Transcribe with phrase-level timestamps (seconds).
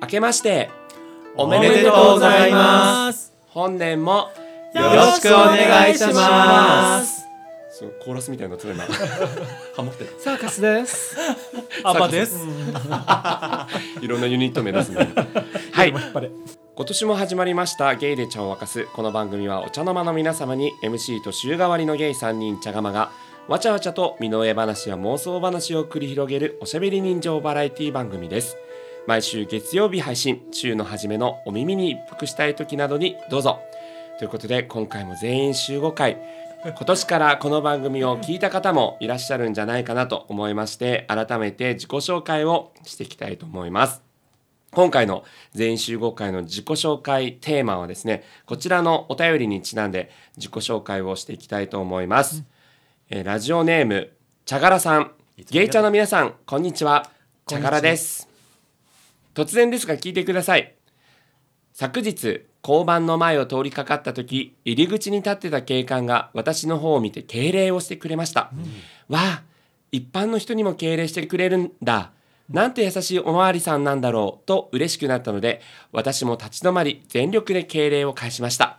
[0.00, 0.70] 明けまして
[1.36, 3.32] おめでとうございます。
[3.48, 4.30] 本年も
[4.74, 7.24] よろしくお願いします。
[7.70, 8.84] そうコーラスみたいなのつれな。
[9.74, 10.14] ハモってる。
[10.18, 11.16] サーカスです。
[11.82, 12.46] アバです。
[14.02, 15.08] いろんなユニット名出すね
[15.72, 15.94] はい。
[16.74, 23.10] 今年も始まりましたゲイで茶を沸かすこの番組はお茶の間の皆様に MC と週替わりのゲイ3人茶釜が
[23.48, 28.58] わちゃわちゃと身の上話や妄想話を繰り広げるおしゃべり人情バラエティ番組です
[29.06, 33.60] 毎週月曜日配信週の初めのお耳に一服したい時などにどうぞ。
[34.18, 36.18] ということで今回も全員集合会
[36.64, 44.02] 今年からこの番組を聞いた方もいらっしゃるんじゃないかなと思いまして改めて自己紹介をしていきたいと思います。
[44.72, 52.44] 今回の全員集合会の自己紹介テーマはですねこちらのお便りにちなんで自己紹介をしていきたいと思います、
[53.08, 54.10] えーラジオネーム
[54.44, 55.12] 茶柄さん。
[55.50, 57.10] ゲイ茶の皆さんこんにちは。
[57.46, 58.25] 茶柄です
[59.36, 60.74] 突然ですが聞いてください。
[61.74, 68.50] 昨日交番の前を通りかかった時入り口に立ってた警官が私の方を見て敬礼をしてくれました、
[69.08, 69.42] わあ
[69.92, 72.12] 一般の人にも敬礼してくれるんだ。
[72.48, 75.60] なんて優しいおまわりさんなんだろうと嬉しくなったので
[75.92, 78.78] 私も立ち止まり全力で敬礼を返しました、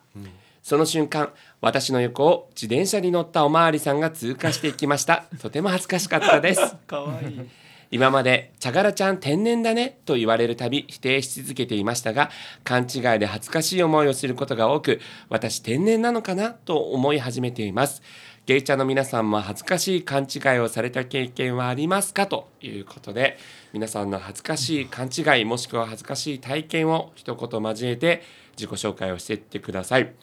[0.63, 5.25] その瞬間私の横を自転車に乗ったおまわりさんが通過していきました。
[5.39, 6.75] とても恥ずかしかったです。
[6.87, 12.29] かわいい今まで「茶柄ちゃん天然だね」と言われるたび否定し続けていましたが
[12.63, 14.99] 勘違いで恥ずかしい思いをすることが多く
[15.29, 18.01] 私天然なのかなと思い始めています。
[18.45, 22.27] ゲイチャの皆さんも恥ずかしい勘違いをされた経験はありますか？
[22.27, 23.37] ということで
[23.73, 28.23] 皆さんの恥ずかしい勘違いもしくは恥ずかしい体験を一言交えて
[28.55, 30.13] 自己紹介をしていってください。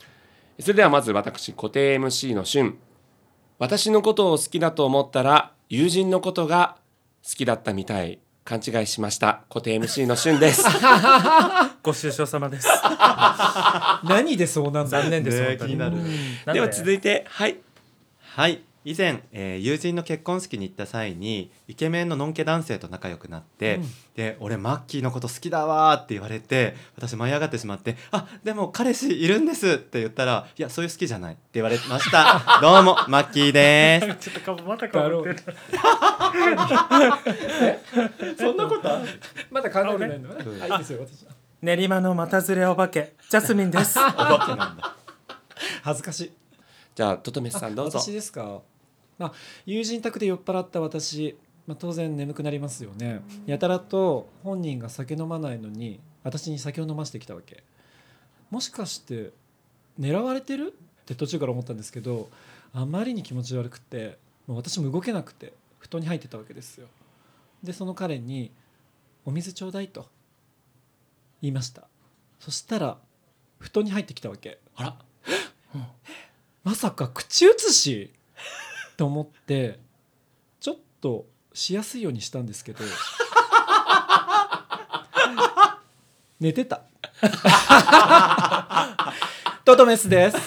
[0.59, 2.79] それではまず私固定 MC の俊
[3.59, 6.77] 私のことを好きだと思ったら友人のことが
[7.33, 9.44] きだったみたい勘違いしました。
[9.48, 10.64] 固定 MC の俊です。
[11.83, 12.69] ご愁傷様です。
[14.05, 15.96] 何でそうなんだ残念です、ね本当気になる。
[16.52, 17.57] では続いてはい。
[18.20, 23.80] はい以前、えー友人の結婚式に行った際にイケメンののんけ男性と仲良くなって、
[24.14, 32.42] で俺マッキーのこと好きだわーって言われて私舞い上がってしまって「あでも彼氏いるんです」って言ったら「いやそういう好きじゃない」って言われました。
[32.61, 34.30] どうもマッキーです。
[34.30, 35.36] ちょっとかまたかぶってる。
[38.39, 38.89] そんなこと？
[39.50, 40.28] まだ考えてないの？
[40.28, 41.27] ねあいいですよ私
[41.62, 43.96] 練馬の股ずれお化けジャスミンです。
[43.98, 44.96] お化けなんだ。
[45.83, 46.33] 恥ずかしい。
[46.94, 47.98] じゃあトトメスさんどうぞ。
[47.98, 48.61] 私ですか？
[49.19, 49.33] あ
[49.67, 51.36] 友人宅で酔っ払った私、
[51.67, 53.23] まあ、当然眠くなりますよね。
[53.47, 57.63] やたらと本人が酒飲まないのに私に酒を飲ませてきたわけ。
[58.51, 59.33] もしかして
[59.98, 60.74] 狙われてる？
[61.03, 62.30] って途中から思ったんですけど
[62.73, 66.86] あまりに気持ち悪くてもう私も動けなくて布団に入ってたわけですよ。
[67.63, 68.51] でその彼に
[69.24, 70.07] 「お水ちょうだい」と
[71.42, 71.89] 言いました。
[72.41, 72.98] そしたら
[73.58, 74.58] 布団に入ってきたわけ。
[74.77, 74.97] あら。
[76.63, 78.11] まさか口移し？
[78.96, 79.78] と思って
[80.60, 82.84] ちょっとしやすいようにしたんですけど
[86.40, 86.82] 寝てた。
[89.64, 90.36] トトメスです。
[90.36, 90.42] メ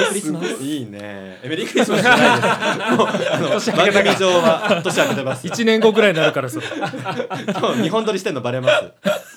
[0.00, 0.62] リークリスマス。
[0.62, 1.38] いいね。
[1.42, 2.96] えメリークリスマスじゃないです。
[2.96, 3.50] もうあの
[3.92, 5.46] 番組上は年明けてます。
[5.46, 6.66] 1年後ぐらいになるからそれ。
[6.66, 9.33] 今日日本撮りしてんのバレます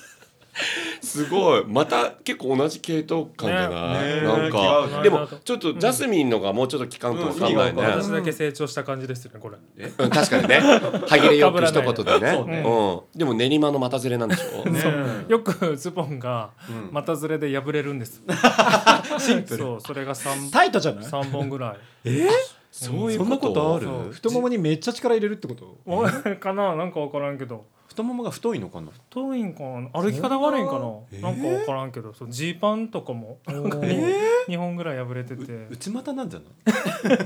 [1.08, 1.64] すごい。
[1.66, 4.16] また結構同じ系統感だな、ね。
[4.16, 4.22] ね。
[4.22, 5.02] なんか。
[5.02, 7.74] でもちょっとジャスミンのがもうちょっと聞かんとわかんない。
[7.74, 9.56] ね、うん私だけ成長した感じですよねこれ。
[9.86, 10.60] うん、確かにね。
[11.06, 12.32] 歯切れよく一言でね。
[12.32, 12.62] そうね。
[12.66, 14.68] うん、でも練馬の股ずれなんでしょ？
[14.68, 14.82] ね。
[15.28, 16.92] よくズボンがうん。
[16.92, 18.22] 股ずれで破れるんです。
[19.18, 19.58] シンプル。
[19.58, 21.04] そうそれが三タイトじゃない？
[21.04, 22.10] 三本ぐらい。
[22.70, 23.86] そういうそんなことある？
[23.86, 24.12] そう。
[24.12, 25.76] 太ももにめっちゃ力入れるってこと？
[25.86, 26.02] お
[26.36, 26.76] かな？
[26.76, 27.64] なんか分からんけど
[27.98, 28.92] 太ももが太いのかな？
[28.92, 29.88] 太いんかな？
[30.00, 30.78] 歩き方悪いんかな、
[31.10, 31.20] えー。
[31.20, 35.52] なんか分からんけどそうジーパンとかもなんかえ2本ぐらい破れてて。
[35.52, 37.18] う内股なんじゃない？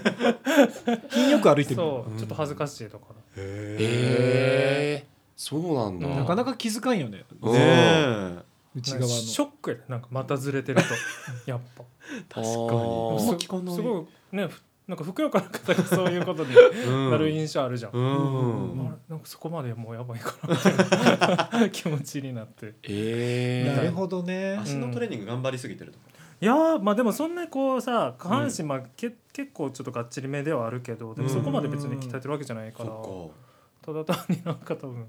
[1.12, 1.76] 品よく歩いてる。
[1.76, 3.08] そうちょっと恥ずかしいとか。
[3.36, 7.24] へえそうなんだ、なかなか気づかんよね。
[7.42, 7.52] うん。
[7.52, 8.38] ねえ。
[8.74, 9.08] 内側の。
[9.08, 10.88] ショックやでなんか股ずれてると。
[11.50, 11.84] やっぱ。
[12.40, 12.74] 確か
[13.60, 13.74] に。
[13.74, 17.10] すごいねふなんかふくよかな方がそういうことにうん。
[17.10, 18.88] なる印象あるじゃん、うん。
[18.88, 22.74] あれなんかそこまでもうやばいかなっていう気持ちになって。
[22.82, 24.58] えー、なるほどね。
[24.60, 26.04] 足のトレーニング頑張りすぎてるとか。
[26.42, 33.32] いやーまあでもそんなこうさ下半身、まあ、け結構ちょっとがっちりめではあるけどでもそこまで別に鍛えてるわけじゃないから、そ
[33.80, 35.06] ただ単になんか多分。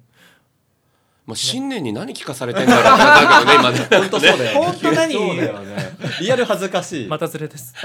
[1.26, 3.80] もう新年に何聞かされてんだろうってなんかね今ね。
[3.90, 4.66] 本当そうだよね。
[4.66, 5.76] 本当何そうだよね。
[6.20, 7.08] リアル恥ずかしい。
[7.10, 7.74] またずれです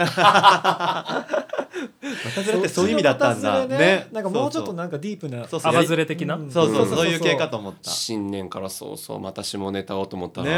[2.24, 3.66] またずれってそういう意味だったんだ。
[3.66, 4.08] ね。
[4.12, 5.72] なんかもうちょっとなんかディープなそうそう。
[5.72, 6.50] アバズレ的な、うん。
[6.50, 6.82] そうそう。
[6.82, 6.96] うん。
[6.96, 7.90] そういう系かと思った。
[7.90, 10.52] 新年からそうそうまた下ネタをと思ったら、ね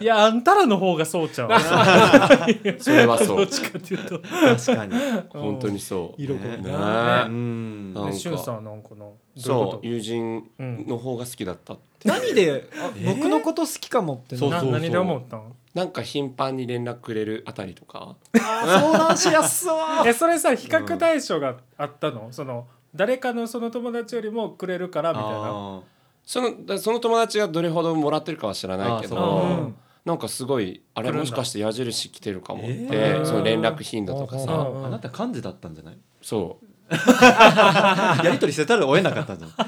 [0.00, 0.02] え。
[0.02, 1.50] いやあんたらの方がそうちゃう。
[2.80, 3.36] それはそう。
[3.38, 4.20] どっちかっていうと。
[4.20, 4.92] 確かに。
[5.30, 6.22] 本当にそう。
[6.22, 6.70] 色濃いね。
[6.70, 7.94] なうねん。
[7.94, 12.68] なんかでしゅんさんなんかなそこう友人の方が好きだったって、何で
[13.04, 18.16] 僕のこと好きかもって何で思ったんなんか頻繁に連絡くれるあたりとか？
[18.32, 19.78] 相談しやすそう。
[20.08, 22.28] えそれさ比較対象があったの？
[22.32, 25.36] その誰かのその友達よりもくれるからみたいな。
[25.36, 25.80] あ
[26.24, 29.72] そのだその友達がどれほどもらってるかは知らないけあど
[30.06, 34.44] なんかすごいあれもしかして矢印来てるかもって、えーその連絡頻度とかうん。
[34.46, 34.86] さー。
[34.86, 35.98] あなた幹事だったんじゃない？
[36.22, 36.65] そう
[38.24, 39.64] やり取りせざるを得なかったんじゃな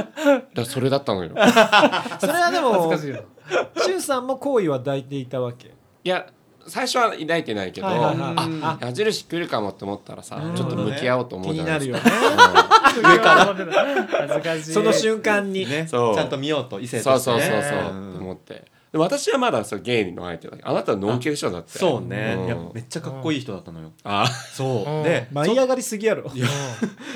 [0.00, 1.30] いだからそれだったのよ。
[2.20, 3.22] それはで恥ずもかしいよ。
[4.00, 5.68] さんも好意は抱いていたわけ？
[6.04, 6.26] いや
[6.66, 8.16] 最初は抱いてないけど、はいはいはい。
[8.62, 14.72] あ矢印来るかもって思ったらさうんちょっと向き合おうと思気うじゃにないる なですよかね上から恥ずかしい。
[14.74, 16.18] その瞬間にねちそう。
[16.18, 17.40] ゃんと見ようと異性そうとしてね。
[17.46, 18.54] そうそうそう、んと思って。
[18.54, 22.36] で私はまだそうゲイの相手だけどあなたはノンケでしょだってそうね。
[22.36, 22.44] ん。
[22.46, 23.92] いやめっちゃかっこいい人だったのよ。
[24.04, 24.90] あそう。
[24.90, 25.02] うん。
[25.02, 26.30] で舞い上がりすぎやろ。
[26.34, 26.46] いや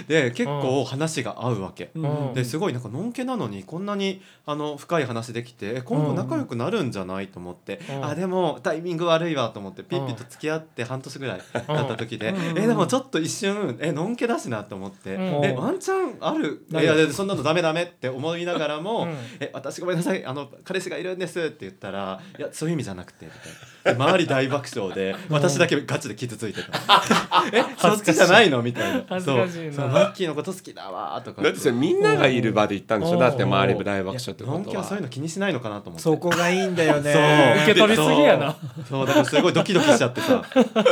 [0.07, 1.91] で結構話が合うわけ。
[1.95, 2.29] うん。
[2.29, 2.35] うん。
[2.35, 8.05] ですごいなんかのんけなのにこんなにあの深い話できてえ今後仲良くなるんじゃないと思って、うん。
[8.05, 12.59] あでもタイミング悪いわと思ってピッピと付き合って半年ぐらいだった時で、うん。
[12.59, 15.23] えでもちょっと一瞬えのんけだしなと思って、うん。
[15.45, 19.17] えワンチャンあるいやいやそんなのダメダメって思いながらも、うん。
[19.41, 20.25] え私ごめんなさい。
[20.27, 23.99] あの彼氏がいるんですって言ったらいやそういう意味じゃなくてみたいな。
[23.99, 26.69] で周り大爆笑で私だけガチで傷ついてた。
[27.53, 28.63] えそっちじゃないの？
[28.63, 29.21] みたいな。
[29.21, 29.49] そう。
[29.49, 33.13] そうマッキーのこと好きだわとかだってそれみんながいる場で言ったんでしょ？
[33.15, 33.17] う。
[33.17, 34.73] んだって周りも大爆笑ってのんことは。
[34.73, 37.03] けはそういうの気にしないのかなと思ってそこがいいんだよそう。
[37.03, 38.57] ね受け取りすぎやな。
[38.89, 39.07] そう。
[39.07, 40.43] だからすごいドキドキしちゃってさ。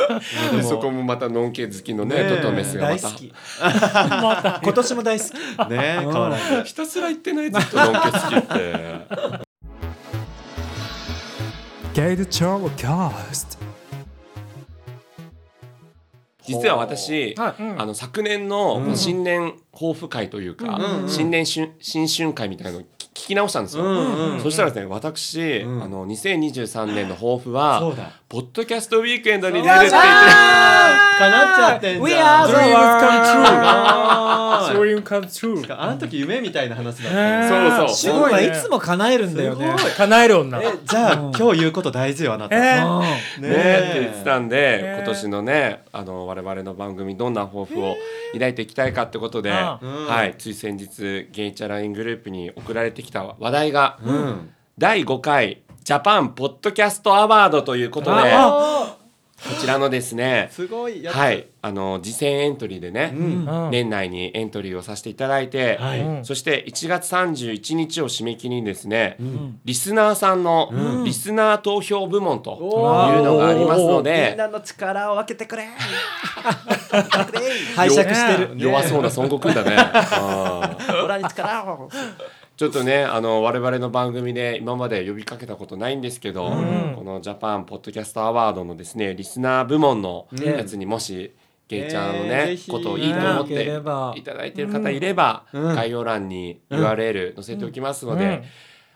[0.69, 3.03] そこもまたノンケ好きのねトトメスがまた。
[3.09, 3.33] 大好き。
[3.63, 4.61] また。
[4.63, 5.31] 今年も大好き。
[5.71, 9.50] ね変わらないひたすら言ってないずっとノンケ好きって
[12.03, 13.59] ゲイルチョーキャスト
[16.47, 17.63] 実は私はい。
[17.63, 17.83] うん。
[17.83, 27.83] あの昨年のうん新年抱負会というか、うんうん新年春新春会みたいなのを聞聞き直したんですよ、うんうんそしたらですね私、うんあの2023年の抱負は
[28.31, 32.05] ポッドキャストウィークエンドに出るよって言ってっちゃってんじゃん。
[32.05, 35.03] We are the Dreams あ come true.
[35.03, 35.77] Dream come true.
[35.77, 37.89] あの時夢みたいな話だったねねそう。
[37.89, 38.53] そうシュンはい。
[38.53, 39.75] つも叶えるんだよね。
[39.97, 40.63] 叶える女。
[40.63, 42.55] えじゃあうん今日言うこと大事よあなた。
[42.55, 42.81] え
[43.41, 43.49] ね
[43.91, 47.97] って言ってたんで、え今年のねあの我々の番組どんな抱負を
[48.33, 54.51] 抱いていきたいかってことで、はい、つい先日ゲイチャライングループに送られてきた話題が、うん。
[54.79, 58.97] 第5回ジャパンポッドキャストアワードということであ
[59.43, 63.67] こちらのですねすごいはいあの次戦エントリーでね、うん。
[63.67, 66.01] うん年内にエントリーをさせていただいて、はい。
[66.01, 69.61] うんそして1月31日を締め切りにですね、うん。
[69.65, 71.05] リスナーさんのうん。
[71.05, 75.69] リスナー投票部門とおいうのがありますのみんで、なの力を分けてくれ。
[77.77, 78.55] 拝借してる。
[78.57, 79.77] ね弱そうな孫悟空だね。
[79.77, 81.91] あーオラに力を
[82.61, 86.95] ちょっとねあの我々の番組で今まで呼びかけたことないんですけど、ん。
[86.95, 90.45] このジャパンポッドキャストアワードのですねリスナー部門のうん。
[90.45, 91.33] やつにもし、
[91.69, 95.75] ゲイちゃんのえーねぜ、ひことをいいと思ってばいただいている方いれば、うん。
[95.75, 98.45] 概要欄にうん URL 載せておきますので、うん。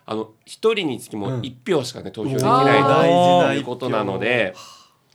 [0.05, 1.41] あの一人につきもうん。
[1.43, 4.53] 一票しかね投票できない大事なということなので、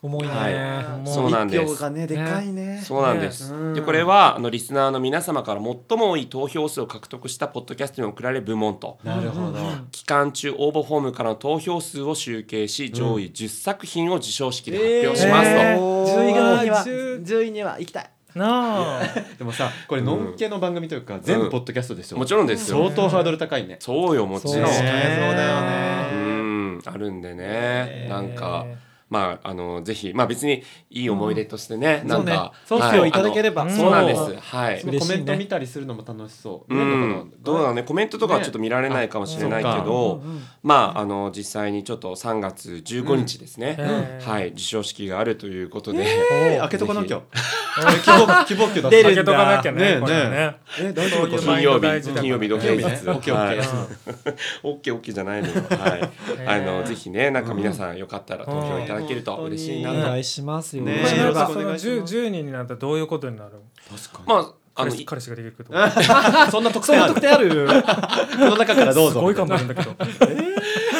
[0.02, 0.98] 重いね、はい。
[1.04, 1.14] もう。
[1.14, 1.82] そうなんです。
[1.82, 2.80] がねでかいね。
[2.82, 3.52] そうなんです。
[3.52, 3.74] うん。
[3.74, 8.98] でこれはあのリスナーの皆様から最も多い投票数を獲得したポッドキャストに贈られる部門と。
[9.04, 9.58] なるほど。
[9.90, 16.06] 期間中応募フォームからの投票数を集計し上位10作品を授賞式で発表しますと、えー。
[16.06, 18.10] 10位側には10 10位には行きたい。
[18.34, 19.02] なあ。
[19.38, 22.78] でもさこれのんけの番組というか全部ポッドキャストでしょもちろんですよ。
[22.78, 23.76] 相当ハードル高いね。
[23.80, 24.54] そうよもちろん。
[24.54, 24.90] そううね。
[25.36, 26.82] だよねん。
[26.84, 28.66] あるんでね、えーなんか
[29.10, 32.84] まああのぜひまあ別にいい思い出としてね、なんかそうね。
[32.86, 33.12] はそうい。
[33.12, 33.68] ただければ。
[33.68, 34.80] そうなんです、はい。
[34.80, 36.74] コメント見たりするのも楽しそう。
[36.74, 37.10] うん。
[37.10, 37.82] な、どうだろうね。
[37.82, 44.30] コメントとかはちょっと見られないかもしれないけど、うんうんまああの実際にちょっと3月15日ですね、えー。
[44.30, 44.50] はい。
[44.50, 46.60] 授賞式があるということで、えー。
[46.60, 47.16] 開けとかなきゃ。
[47.16, 47.22] ぜ
[48.04, 50.56] 希望希望球だ 出る開けとかなきゃねねこれね。
[50.78, 54.94] え大丈夫金曜日金曜日土金曜日ね平日オッケーオッケー オッケー。
[54.94, 55.54] オッケーじゃないのよ。
[55.70, 56.10] はい。
[56.46, 59.92] あのぜひねなんか皆さんよかったら投票いただけると嬉しいな。
[59.92, 59.98] と。
[59.98, 62.14] お願いしますよ、ねこれなんかよろしくおその願いします。
[62.16, 63.52] 10, 10人になったらどういうことになる？
[63.90, 65.70] 確かまああの彼氏彼氏ができるけど
[66.50, 67.66] そんな特そん典あるな特典ある？
[68.38, 69.12] この中からどうぞ。
[69.12, 69.90] すごい頑張るんだけど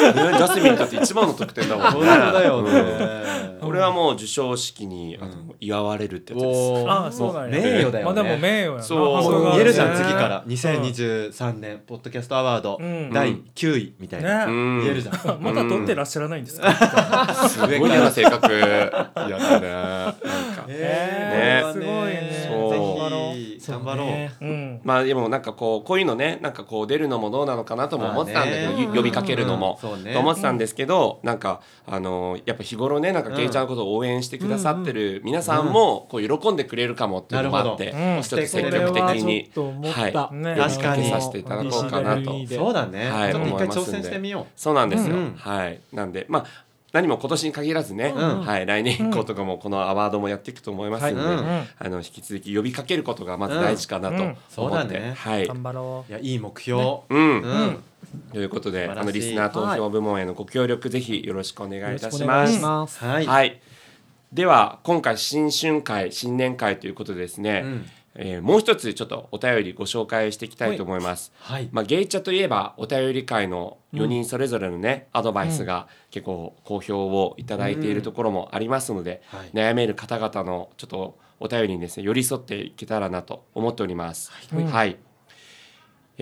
[0.05, 2.07] ャスミンだって一番の得点だもんね。
[2.07, 2.71] だよね。
[2.71, 6.89] うんこれはもう授賞式にあの祝われるってやつです。
[6.89, 7.61] ああそうなんや。
[7.61, 8.03] 名誉だよね。
[8.03, 8.81] まあでも名誉やな。
[8.83, 9.51] そう。
[9.51, 10.43] 言えるじゃんね次から。
[10.47, 12.77] 2023年ポッドキャストアワード。
[12.81, 13.11] うん。
[13.13, 14.47] 第9位みたいな。
[14.47, 15.15] 言えるじゃん。
[15.41, 17.33] まだ撮ってらっしゃらないんですか？
[17.47, 18.51] すごい嫌な性格。
[18.51, 20.17] やったねなんか。
[20.67, 21.73] えーね。
[21.73, 22.47] すごいね。
[22.49, 22.73] そう。
[23.35, 24.31] ぜひ頑張ろうね。
[24.41, 24.60] うん
[24.91, 30.13] まあでもなんかこうこういうのねなんかこう出るのもどうなのかなとも思ってたんだけど、呼びかけるのも、そうね。
[30.13, 43.91] と思ってたんですけど、なんかあのやっぱ日頃ねなんかゲイちゃんのことを応援してくださってる皆さんもこう喜んでくれるかもっていうのもあって、ちょっと積極的にはね確かにさせていただこうかなとそうだねはいちょっと一回挑思いますん。
[43.93, 44.89] で戦してみよそうなん。
[44.89, 45.35] ですよ、うん。
[45.37, 46.11] はいなん。
[46.11, 46.45] でまあ
[46.93, 48.41] 何も今年に限らずね、うん。
[48.41, 51.45] はい、来年以降とかもこのアワードもやっていくと思いますんで、はいうん。
[51.79, 54.37] あの引き続き呼びかけることがまず大事かなとうん。
[54.57, 55.13] 思って、ね。
[55.17, 56.11] はい、頑張ろう。
[56.11, 56.81] いやいい目標。
[57.09, 57.41] うん。
[57.41, 57.83] うん。
[58.33, 62.53] ということであのリスナー投票部門へのご協力ぜひよろしくお願いいたします。
[62.55, 63.03] します。
[63.03, 63.61] はいはい、
[64.33, 71.31] では今回新春会新年会ということでですね、うんえーもう一つちょっとお便りご紹介していきたいと思います。
[71.39, 71.69] はい。
[71.71, 79.51] まあ、ゲイチャといえばお便り会の4人それぞれのね、アドバイスが結構好評をいただいているところもありますので、はい。
[79.53, 84.31] 悩める方々のちょっとお便りにですね寄り添っていけたらなと思っております。
[84.31, 84.97] はい、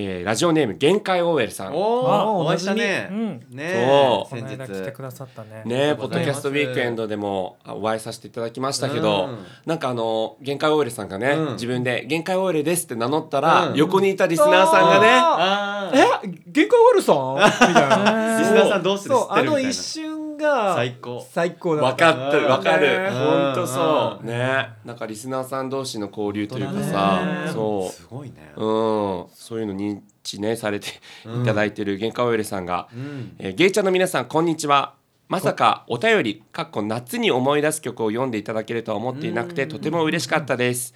[0.05, 1.75] えーラジオネーム限界 OL さん。
[1.75, 3.07] おあおお会いしたね。
[3.11, 3.45] うん。
[3.51, 4.39] ねそう。
[4.39, 5.63] 先日間来てくださったね。
[5.65, 9.45] ねポッドキャストウィークエンドでもあお会いさせていただきましたけど、うん。
[9.65, 11.53] なんかあの限界 OL さんがね、うん。
[11.53, 13.75] 自分で限界 OL ですって名乗ったら、うん。
[13.75, 16.27] 横にいたリスナーさんがね、え？
[16.47, 17.35] 限界ワルさん？
[17.69, 18.39] みたいな。
[18.39, 19.69] リスナーさん同士で知そうあのってるみたいな。
[19.69, 20.08] 一瞬
[20.39, 21.27] が最高。
[21.31, 23.03] 最高だ分かったうん分かる。
[23.03, 24.23] ね本当そう。
[24.23, 24.69] うんね。
[24.83, 27.21] なんかリスナーさん同士の交流というかさ
[27.53, 28.53] そすごいね。
[28.55, 29.25] ううん。
[29.33, 30.87] そういうの認知ねされて
[31.25, 33.35] いただいてる限界 OL さんが、うん。
[33.37, 34.95] えーゲイちゃんの皆さんこんにちは。
[35.27, 40.95] まさかお便りかっこ夏に思い出す曲を読んでいただけるとは思っていなくてとても嬉しかったです。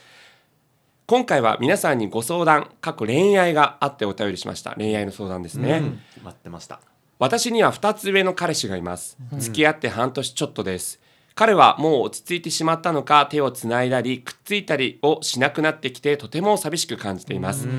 [1.05, 4.73] 今回は皆さんにご相談かっこ恋愛があってお便りしました。
[4.75, 6.00] 恋愛の相談ですね、うん。
[6.23, 6.79] 待ってました
[7.23, 9.17] 私には2つ上の彼氏がいます。
[9.37, 10.99] 付き合って半年ちょっとです。
[11.35, 17.69] 彼はもう落ち着いてしまったのか手をつないだりくっついたりをしなくなってきてとても寂しく感じています。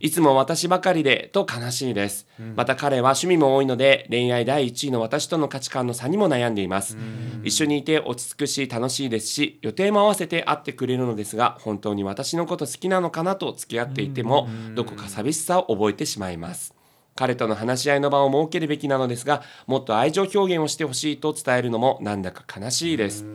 [0.00, 2.26] いつも私ばかりでと悲しいです、
[2.56, 6.98] また彼は趣味も多いので恋愛第一位の私との価値観の差にも悩んでいます、
[7.42, 16.74] 一緒にいて落ち着くし楽しいですし予定も合わせて会ってくれるのですが本当に私のこと好きなのかなと付き合っていてもどこか寂しさを覚えてしまいます
[17.16, 23.26] 彼との話し合いの場を設けるべきなのですがもっと愛情表現をしてほしいと伝えるのもなんだか悲しいです。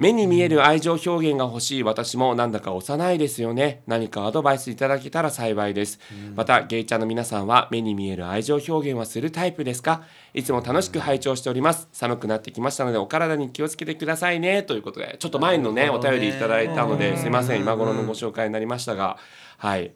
[0.00, 3.82] 目に見える愛情表現が欲しい私もなんだか幼いですよね。
[3.86, 6.00] 何かアドバイスいただけたら幸いです。
[6.34, 10.04] またゲイちゃんの皆さんは目に見える愛情表現はするタイプですか？
[10.32, 11.86] いつも楽しく拝聴しております。
[11.92, 14.62] 寒くなってきましたのでお体に気をつけてくださいね。
[14.62, 16.98] ということでちょっと前のねお便りいただいたのうん。
[16.98, 17.60] ですいません。
[17.60, 19.18] 今頃のご紹介になりましたが。
[19.58, 19.92] はい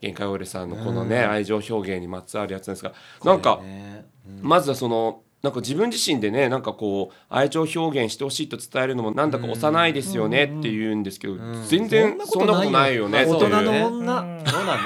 [0.00, 2.92] 限界オールさんのこのね愛情表現にまつわるやつですが
[3.24, 4.06] なんかこれね。
[4.40, 11.64] まずはそのなんか自分自身でねなんかこう愛情表現してほしいと伝えるのもなんだか幼いですよねって言うんですけど、ん。
[11.66, 13.08] 全然そんなことないよ。
[13.08, 13.84] ね大人のね。
[13.84, 14.82] 女、うんそうだね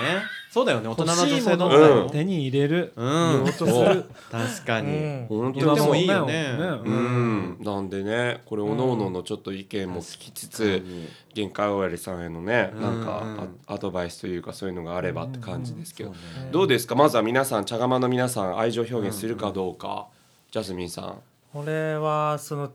[0.54, 0.86] そうだよね。
[0.86, 3.44] 大人の女性の手に入れる、うん。
[4.30, 4.88] 確かに。
[4.88, 5.26] うん。
[5.26, 6.32] 本言ってもいいよね。
[6.32, 10.84] ねうん、なんでねこれおのののちょっと意見も聞きつつ、
[11.34, 13.58] 限界終わりさんへのねなんかうん。
[13.66, 16.14] アアドバイスというかそういうのがあればって感じですけど、
[16.52, 16.94] どうですか？
[16.94, 20.06] まずは皆さん茶釜の皆さん愛情表現するかどうか、
[20.52, 21.18] ジャスミンさん。
[21.52, 22.70] 俺はその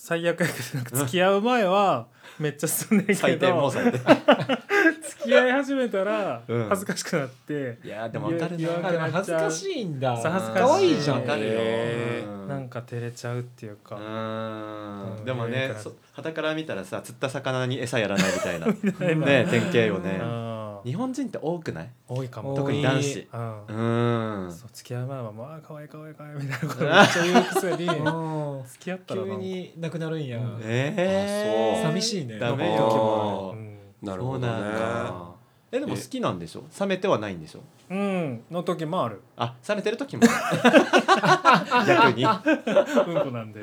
[0.00, 2.06] 最悪やけどなんか付き合う前は
[2.38, 3.98] めっちゃすんねんけ最低もどう最低。
[5.08, 6.68] 付き合い始めたらうん。
[6.68, 8.88] 恥ずかしくなって、いやでも分かるな。
[8.88, 10.16] あでも恥ずかしいんだ。
[10.16, 10.64] そう恥ずかしい。
[10.64, 11.18] 可愛いじゃん。
[11.18, 11.46] 分かるよ。
[11.50, 12.32] へー。
[12.32, 18.66] うんなんか照れちゃうっていうか、うでもねそ旗から見たらさ釣った魚に餌やらないみたいな。
[19.12, 19.26] いな。
[19.26, 20.18] ね典型よね。
[20.20, 20.47] うん
[20.84, 21.90] 日本人って多くない？
[22.08, 22.54] 多いかも。
[22.54, 23.28] 特に男子。
[23.32, 24.50] うん。
[24.72, 26.84] 付き合う前はまあ可愛い可愛い可愛いみたいなこと。
[26.84, 27.86] めっちゃ言うくせに。
[27.86, 28.64] うん。
[28.66, 30.38] 付き合ったら急になくなるんや。
[30.38, 30.60] うん。
[30.62, 31.74] えー。
[31.74, 32.38] あそう寂しいね。
[32.38, 33.52] ダメよ。
[33.54, 34.48] うんなるほどね。
[35.72, 36.64] えでも好きなんでしょ？
[36.80, 37.60] 冷めてはないんでしょ？
[37.90, 38.44] うん。
[38.50, 39.22] の時もある。
[39.36, 40.22] あ冷めてる時も。
[41.86, 42.26] 逆に。
[42.26, 43.60] あうんこなんで。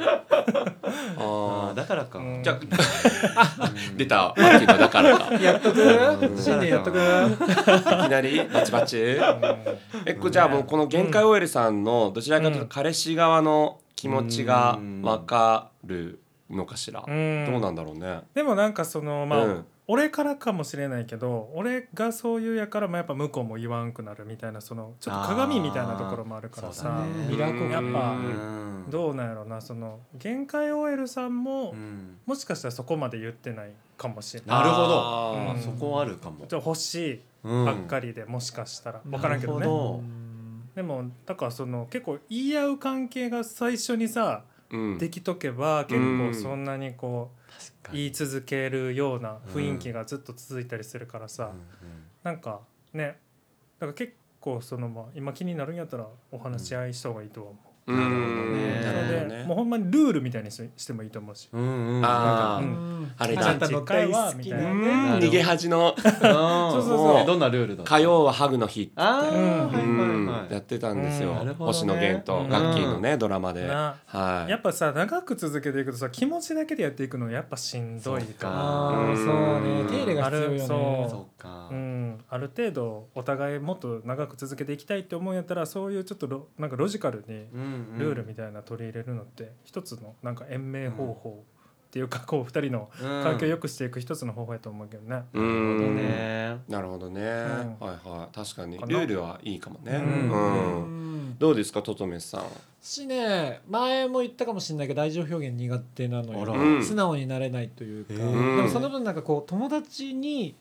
[1.17, 2.19] あーだからか。
[2.19, 2.43] うん。
[2.43, 2.59] じゃあ
[3.95, 5.35] 出たマッキーのだからか。
[5.35, 5.81] い やっとく？
[5.81, 6.37] うん。
[6.37, 6.97] 新年やっとく？
[6.97, 9.17] きなりバチバチ。
[10.05, 17.47] えこじゃあもうこの限界 OL さんのどちらかというと彼氏側の気持ちが分かるのかしら、うん。
[17.49, 18.21] どうなんだろうね。
[18.33, 19.65] でもなんかそのまあ、うん。
[19.87, 27.05] 俺からかもしれないけど俺がそういうやからもやっぱ向こうも言わんくなるみたいなそのちょっと鏡みたいなところもあるからさ。
[27.37, 28.85] やっぱうん。
[28.89, 32.17] どうなんやろなその限界 OL さんも、うん。
[32.25, 34.59] もしかしたらそこまで言ってないかもしれない。
[34.59, 35.53] なるほど。
[35.55, 35.61] うん。
[35.61, 36.45] そこあるかも。
[36.47, 37.65] ちょっと欲しいうん。
[37.65, 39.01] ばっかりでもしかしたら。
[39.05, 39.67] 分からんけどね。
[40.75, 44.54] でもだからその結構言い合う関係が最初にさうん
[44.97, 47.31] できとけば結構そんなにこ
[47.89, 51.61] う言い続けるような雰囲気がずっと続いたりするからさ、うん
[52.23, 53.19] なんかね
[53.77, 57.74] だから結構そのまあ今気になるんやったらお話し合いした方がいいとは思う。
[57.87, 58.81] うんなるほどね。
[58.83, 59.43] なるほそれで、どね。
[59.45, 61.49] もうほんまにルールみたいにししてもいいと思うし。
[61.51, 62.05] うんうんうん。
[62.05, 62.63] あー。
[62.63, 63.11] うん。
[63.17, 63.49] あれだ。
[63.49, 64.57] あなたの大好きな。
[64.57, 64.81] うん。
[64.81, 64.89] ね
[65.25, 66.19] 逃げ恥のそうそ
[66.79, 67.25] うそう。
[67.25, 67.83] どんなルールだ？
[67.83, 70.53] 火曜はハグの日ああ、うんはいうんはいはい。
[70.53, 72.49] やってたんですよ、星野源とうん。
[72.49, 73.95] ガッキーのね、ドラマで、な。
[74.05, 78.49] はい、やっぱさ長く続けていくとさ気持ちだけでやっていくのやっぱしんどいかか。
[78.49, 79.27] ああうんそう
[79.61, 80.55] ね手入れが必要よね。
[80.55, 80.65] あるそ
[81.07, 81.09] う。
[81.09, 91.43] そうか、ら、うん、ある程度お互いもっと長く続けていきたいって思うんやったらそういうちょっとロなんかロジカルにうんうんルールみたいな取り入れるのって一つのなんか延命方法
[91.87, 95.23] っていうかこう二人の環境を良くしていく一つの方法やと思うけどね。
[95.33, 96.57] うなるほどんね。
[96.67, 97.23] なるほどね、ん。
[97.23, 98.35] はいはい。
[98.35, 98.77] 確かに。
[98.77, 100.03] ルールはいいかもね、
[101.39, 102.43] どうですかトトメスさん？
[102.81, 110.55] 私ね前も言ったかもしれないけど愛情表現苦手なのよ、素直になれないというか、へでーもその分なんかこう友達に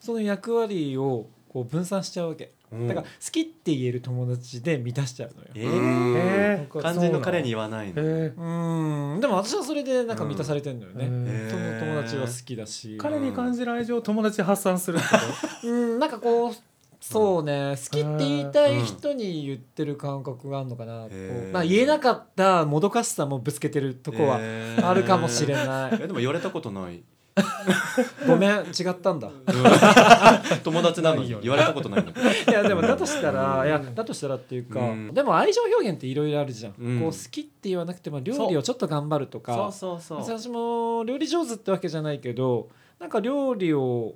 [0.00, 2.86] その役割をこう分散しちゃうわけ、うん。
[2.86, 5.48] だから好きって言える友達で満たしちゃうのよ。
[5.56, 6.14] えうん。
[6.14, 11.50] ー、え僕は肝心の彼に言わないの、えうんでも私はそれでなんか満たされてんのよね、うん。
[11.50, 12.96] その友達は好きだし。
[12.98, 15.16] 彼に感じる愛情を友達に発散するってこ
[15.68, 15.98] うん。
[15.98, 16.54] なんかこう
[17.00, 17.74] そうね。
[17.76, 21.10] 好きって言いたい人に言ってる感覚があるのかな、う
[21.50, 24.88] まあ、言えなかったもどかしさもぶつけてるとこはえー。
[24.88, 27.02] あるかもしれない、えでも言われたことない
[28.26, 29.30] ごめん違ったんだ。
[30.62, 35.14] 友達なのに言われたことないんだけどいやでもだとしたらいやだとしたらっていうか、うん。
[35.14, 37.00] でも愛情表現っていろいろあるじゃん、うん。
[37.00, 40.38] こう好きって言わなくても料理をちょっと頑張るとかそうそうそう。
[40.38, 42.68] 私も料理上手ってわけじゃないけど
[42.98, 44.14] なんか料理を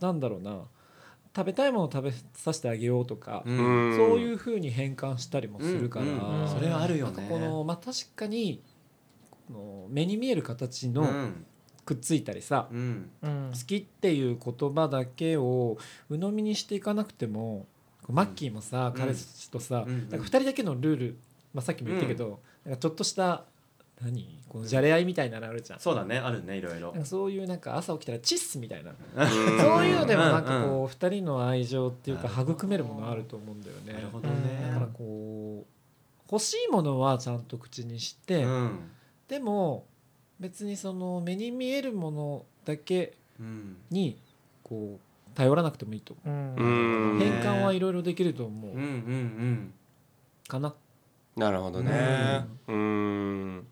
[0.00, 0.62] なんだろうな
[1.34, 3.96] 食べたいものを食べさせてあげようとか、うん。
[3.96, 6.06] そういうふうに変換したりもするから、
[6.46, 7.26] それはあるよね。
[7.28, 8.62] このまあ確かに
[9.48, 11.46] この目に見える形のうん
[11.84, 13.10] くっついたりさ、うん。
[13.22, 15.78] 好きっていう言葉だけを
[16.10, 17.66] 鵜呑みにしていかなくても
[18.08, 19.00] マッキーもさ、うん。
[19.00, 21.16] 彼氏とさ、うんなんか2人だけのルール、
[21.54, 23.44] まあ、さっきも言ったけど、なんかちょっとした
[24.00, 24.40] 何？
[24.48, 25.80] このじゃれ合いみたいなのあるじゃん。
[25.80, 26.94] そうだねあるねいろいろ。
[27.04, 29.60] そういうなんか朝起きたらチッスみたいな、うん。
[29.60, 33.92] そういうのでもなんかうんこう2人の愛情っていうか育めるものあると思うんだよね。
[33.94, 34.68] なるほどうんね。
[34.68, 35.66] だからこう
[36.30, 38.90] 欲しいものはちゃんと口にして、うん。
[39.28, 39.86] でも
[40.42, 43.76] 別にその目に見えるものだけうん。
[43.90, 44.18] に
[44.64, 46.36] こう頼らなくてもいいと思う。
[46.36, 46.56] ん。
[46.56, 47.16] うん。
[47.16, 48.72] う変換はいろいろできると思う。
[48.72, 49.74] うんうん
[50.48, 50.74] かな、
[51.36, 52.44] なるほどね。
[52.66, 53.66] うん。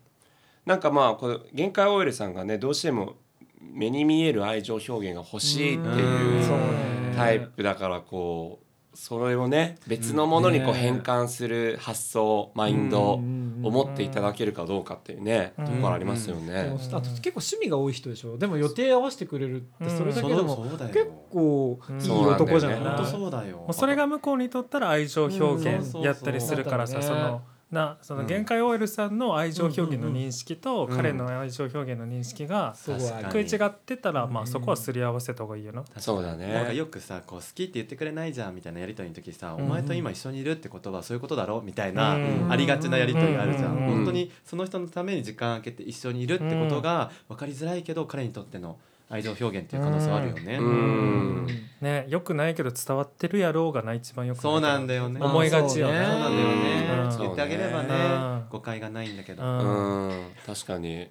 [0.65, 3.15] なんかまあこれ限界 OL さんがねどうしても
[3.59, 5.97] 目に見える愛情表現が欲しいってうん。
[5.99, 8.59] いうタイプだからこ
[8.93, 10.79] うそれをね別のものにこうね。
[10.79, 13.15] 変換する発想マインド。
[13.15, 15.65] うんを持っていただけるかどうかっていうねうん。
[15.65, 16.75] ところありますよでねも。
[16.75, 18.37] あと結構趣味が多い人でしょ？
[18.37, 22.79] でも予定合わせてくれるってそれだけでも結構いい男じゃない？
[22.79, 23.57] 本当そうだよ。
[23.57, 27.27] もうそれが向こうにとったら愛情表現やったりするからさうんそうそうそう。
[27.27, 30.95] そのなその限界 OL さんの愛情表現の認識とうん。
[30.95, 35.83] 彼の愛情表現の認識が食い違ってたらまあうんそこはすり合わせた方がいいよな。
[35.97, 36.53] そうだね。
[36.53, 39.65] なんかよくさこう好きって言ってくれないじゃんみたいなやりとりの時さ、うん。
[39.65, 42.51] お前と今一緒にいるってことはそういうことだろみたいな、うん。
[42.51, 43.75] ありがちなやりとりあるじゃん。
[43.75, 48.77] 本当にその人のために時間空けて一緒にいるってことが分かりづらいけど彼にとっての
[49.11, 51.47] 愛情表現っていう可能性はあるよね、うん。
[51.81, 55.19] ねよくないけど伝わってるやろうがな一番よくないそうなんだよね。
[55.21, 56.05] 思いがちよね。
[56.05, 57.17] そうなんだよね、うん。
[57.17, 57.97] 言ってあげればね、う
[58.29, 60.07] ん誤解がないんだけど、うん。
[60.09, 60.31] うん。
[60.45, 61.09] 確かに。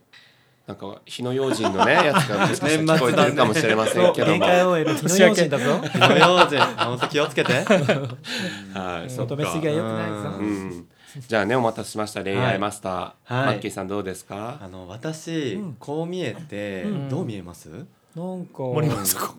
[0.66, 5.80] なんか火の用心のね やつが聞こえてるかもしれませんけども、の用心だぞ。
[5.92, 6.58] 火の用心。
[6.76, 7.52] 本当気をつけて。
[8.72, 9.34] はい、そっか。
[9.34, 10.14] 求めすぎはよくないぞ。
[10.38, 10.88] ううん、
[11.28, 12.22] じゃあねお待たせしました。
[12.22, 13.46] 恋愛マスター、はい。
[13.46, 15.76] マッキーさんどうですか、あの私、うん。
[15.78, 17.08] こう見えて、うん。
[17.08, 17.68] どう見えます？
[17.68, 19.34] なんか森松子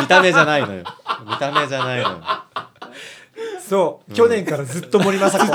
[0.00, 0.84] 見た目じゃないのよ。
[1.28, 2.18] 見た目じゃないのよ。
[3.66, 4.12] そう。
[4.14, 5.46] 去年からずっと森昌子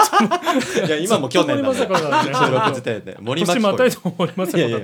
[0.88, 1.76] いや今も去年だね。
[1.76, 3.18] 収録時点で。
[3.20, 3.62] 森年巻
[3.96, 4.78] 子またいやいや。
[4.80, 4.84] い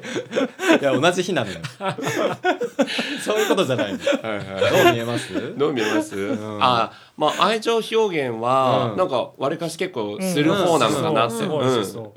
[0.81, 1.57] や同じ日なのよ。
[3.23, 5.57] そういうことじゃないどう見えます？
[5.57, 6.57] どう見えます、ん。
[6.61, 8.97] あまあ愛情表現は、うん。
[8.97, 11.47] なんかわりかし結構する方なのかなって、イ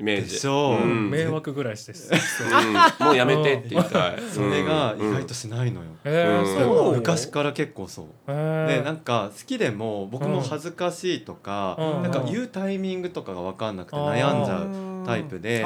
[0.03, 0.33] メージ。
[0.33, 0.83] でしょう。
[0.83, 1.09] うん。
[1.09, 2.11] 迷惑ぐらいしてす。
[2.43, 3.05] うん。
[3.07, 5.13] もうやめてって言いたい、 それが意うん。
[5.15, 5.87] 外としないのよ、
[6.95, 8.05] 昔から結構そう。
[8.27, 8.77] えー。
[8.79, 12.03] でなんか好きでも僕も恥ずかしいとか、うん。
[12.03, 15.63] なんか言うタイミングとかが分かんなくて悩んじゃうタイプで、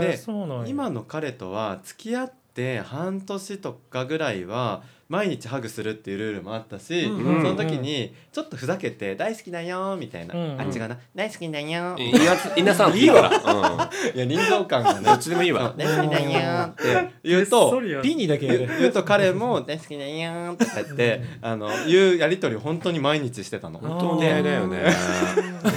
[0.00, 0.18] で
[0.66, 2.45] 今の彼とは付き合って
[2.82, 15.00] 半年とかぐらいは毎日ハグするっていうルールもあったし、うんうんその時にちょっとふざけて「大好きだよ」みたいな、うんあっちがな「大好きだよ」いや稲さんっていいから、うん、いや臨場感がね。
[15.06, 15.74] どっちでもいいわ。
[15.76, 18.66] 大好きだよって言うとピニだけ言う。
[18.80, 23.78] 言うと彼も大好きだよとか言ってあの言うやり取りを本当に毎日してたの。
[23.78, 24.82] 本当にだよね。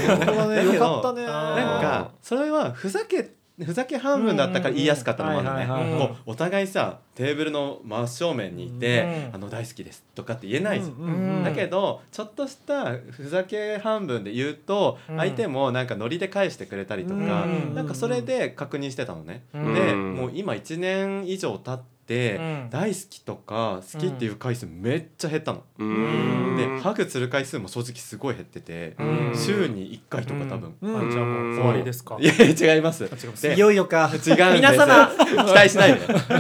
[0.08, 5.98] だねよかったねなんかそれはふざけふざけ半分だったから言いやすかったのもあるのね。
[5.98, 11.44] こうお互いさテーブルの真正面にいて「うんあの大好きです」とかって言えないじゃん。
[11.44, 15.18] だけどちょっとしたふざけ半分で言うとうん。
[15.18, 19.44] 相手もなんかノリで返してくれたりとかうんなんかそれで確認してたのね。
[19.54, 19.74] うん。
[19.74, 22.70] でうんもう今1年以上経ってうん。
[22.70, 25.64] 大好きとか好きっていう回数めっちゃ減ったの。
[25.78, 26.58] ううん。
[26.58, 26.80] でん。
[26.80, 29.34] ハグする回数も正直すごい減っててうん。
[29.36, 30.76] 週に1回とか多分。
[30.82, 31.10] うん。
[31.10, 32.18] あじゃあもう終わりですか。
[32.20, 33.06] いや違います。
[33.06, 33.42] います。
[33.44, 34.10] でいよいよか。
[34.14, 35.12] 違う皆様。
[35.18, 36.00] 期待しないで。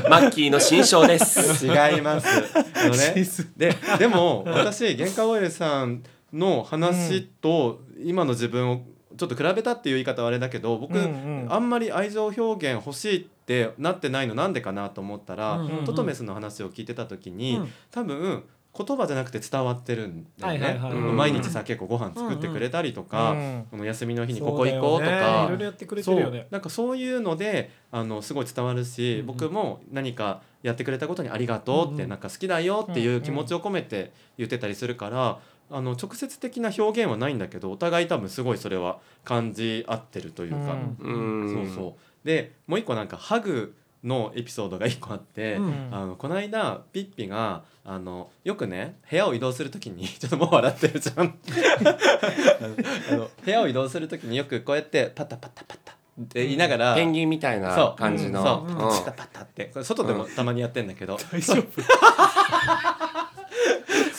[0.09, 1.65] マッキーの新章です。
[1.65, 2.27] 違います。
[2.75, 3.25] あのね、
[3.57, 6.03] ででも私原価オイルさん
[6.33, 8.81] の話と今の自分を
[9.19, 11.07] ちょっと比べたっていう言い方はあれだけど僕、うんう
[11.45, 11.47] ん。
[11.49, 15.85] あんまり愛情表現欲しいってなってないのなんでかなと思ったら、うんうんうん。
[15.85, 17.73] トトメスの話を聞いてた時に、うん。
[17.91, 18.43] 多分
[18.77, 20.65] 言葉じゃなくて伝わってるんだよね。
[20.65, 21.17] はいはいはいうん。
[21.17, 26.47] 毎日さ結構ご飯作ってくれたりとか、うんこの休みの日にそうここ行こうとかいろいろやってくれてそうるよね。
[26.49, 29.25] なんかそういうのであのすごい伝わるし、うんうん。
[29.25, 32.09] 僕も何かやってくれたことにありがとうって、うんうん。
[32.09, 35.39] なんか好きだよっていう気持ちを込めて言ってたりするから、
[35.71, 41.67] あの直接的な表現はないんだけどお互い多分すごいそれは感じ合ってるというか、うん。
[41.67, 41.87] そうそ
[42.23, 42.27] う。
[42.27, 45.89] でもう一個なんかハグのエピソードが一個あって、うん。
[45.91, 51.37] あのこの間ピッピがあのよくね部屋を移動するときに ちょっともう笑ってるじゃん。
[53.11, 57.99] あの 部屋を移動するときによくこうやってパタパタパタって言いながら、ペンギンみたいなそう。
[57.99, 58.43] 感じの。
[58.43, 58.77] そう、うん。
[58.77, 59.71] パタパタって。
[59.83, 61.63] 外でもたまにやってんだけど、大丈夫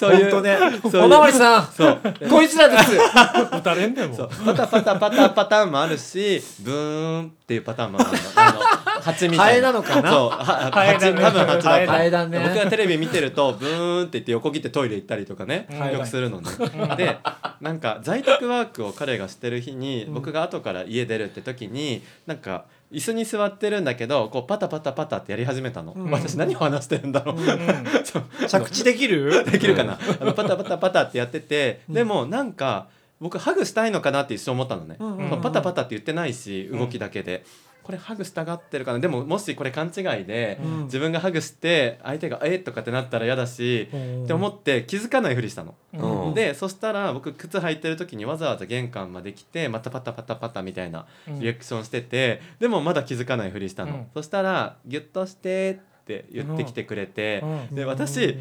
[0.00, 0.58] そういう本当ね。
[0.80, 1.66] そういうおまわりさん。
[1.66, 2.00] そう。
[2.30, 2.96] こいつらです。
[2.96, 4.16] 打たれんでも。
[4.46, 8.16] パタパタパタパターンもあるしブーンっていうパターンもあるの。
[8.34, 8.60] あの
[9.02, 10.10] 蜂みたハエいななのかな？
[10.10, 10.30] そう。
[10.30, 11.22] はハエだね。
[11.22, 12.38] 蜂多分蜂だハエだね。
[12.38, 16.50] 僕がテレビ見てるとブーンって言って横切ってトイレ行ったりとかね、はいよくするのね。
[16.96, 17.18] で
[17.60, 26.11] なんか在宅ワークを彼がしてる日に、うん僕が後から家出るって時になんか椅子に座ってるんだけどこうパタパタパタってやり始めたの、うん。
[26.11, 29.44] 私何を話してるんだろ う、着地できる？
[29.44, 29.98] できるかな。
[30.20, 32.88] あのパタパタパタってやってて、でもなんか
[33.20, 35.31] 僕ハグしたいのかなって一瞬思ったのね、うんうん。
[35.31, 37.44] うんパタパタって言ってないし動きだけで、
[37.82, 38.98] これハグしたがってるかな？
[38.98, 40.84] でももしこれ勘違いで、うん。
[40.84, 42.56] 自分がハグして相手が「え？
[42.56, 43.88] っ?」とかってなったら嫌だし、
[44.24, 45.74] って思って気づかないふりしたの。
[45.94, 46.24] うん。
[46.28, 54.06] うんでそしたら僕靴履いてる時にわざわざ玄関まで来てまたパタパタパタみたいなリアクションしてて、でもまだ気づかないふりしたの、うん。
[54.14, 57.74] そしたら「ギュッとして」って言ってきてくれて、うん。
[57.74, 58.36] で私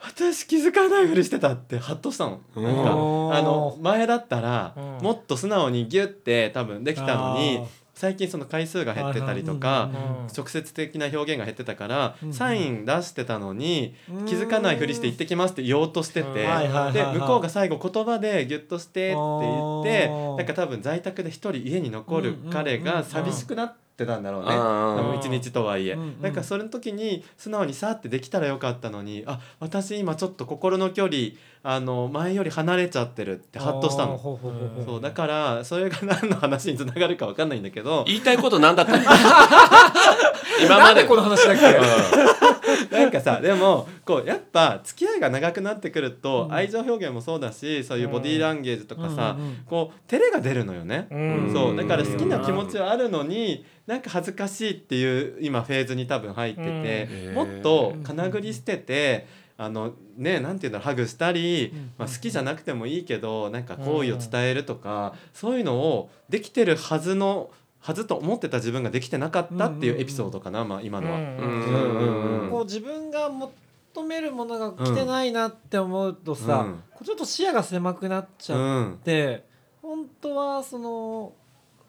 [0.00, 2.40] 私気づかないふりしてたってハッとしたの。
[2.54, 2.64] うん。
[2.64, 2.94] なんかあ
[3.42, 5.04] の前だったらうん。
[5.04, 7.64] もっと素直にギュッて多分できたのに
[7.94, 25.18] 最近その回数が減ってたりとかうん直接的な表現が減ってたからうんサイン出してたのにうん気づかないふりして「行ってきます」って言おうとしててうんで向こうが最後言葉でギュッとしてって言ってなんか多分在宅で一人家に残る彼が寂しくなってたんだろうね。
[25.18, 26.22] 一日とはいえ、うんうん。
[26.22, 31.16] なんかそれの時に素直にさってできたらよかったのにあ私今ちょっと心の距離
[31.62, 34.18] あの前より離れちゃってるってハッとしたの。
[34.18, 38.04] そうだからそれが何の話につながるかわかんないんだけど。
[38.06, 38.98] 言いたいことなんだったの？
[40.64, 41.04] 今まで。
[41.04, 42.63] この話だっけ？
[42.90, 46.52] なんかさでもこうやっぱ付き合いが長くなってくると、うん。
[46.52, 49.56] 愛情表現もそうだしそういうボディーランゲージとかさ、うんうんうん。
[49.66, 51.08] こう照れが出るのよね。
[51.10, 51.50] うん。
[51.52, 51.76] そう。
[51.76, 57.34] だから好きな気持ちはあるのになんか恥ずかしいっていう今フェーズに多分入ってて、うん。
[57.34, 61.92] もっとかなぐり捨ててあのねなんていうんだろうハグしたり、うん。
[61.98, 67.50] まあ、好きじゃなくてもいいけどなんか好意を伝えるとか、そういうのをできてるはずの
[67.84, 71.18] はずと思ってた自分ができてなかったっていうエピソードかな、まあ、今のは。
[71.18, 71.24] うん。
[71.36, 72.44] うん。
[72.44, 72.50] うん。
[72.50, 76.82] こう自分が求めるものが来てないなって思うとさ、うん。
[76.92, 79.44] こうちょっと視野が狭くなっちうゃっんて、
[79.82, 81.34] 本当はその